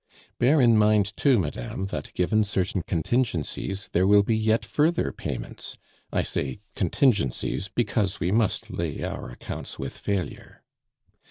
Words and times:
Bear 0.39 0.59
in 0.59 0.75
mind, 0.79 1.15
too, 1.15 1.37
madame, 1.37 1.85
that, 1.85 2.11
given 2.15 2.43
certain 2.43 2.81
contingencies, 2.81 3.87
there 3.89 4.07
will 4.07 4.23
be 4.23 4.35
yet 4.35 4.65
further 4.65 5.11
payments. 5.11 5.77
I 6.11 6.23
say 6.23 6.59
'contingencies,' 6.73 7.67
because 7.69 8.19
we 8.19 8.31
must 8.31 8.71
lay 8.71 9.03
our 9.03 9.29
accounts 9.29 9.77
with 9.77 9.95
failure. 9.95 10.63